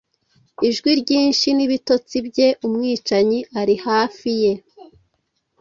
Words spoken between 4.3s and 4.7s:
ye